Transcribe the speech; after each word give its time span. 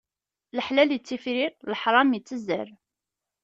Leḥlal 0.57 0.89
ittifrir, 0.97 1.51
leḥṛam 1.71 2.09
ittezzer. 2.17 2.67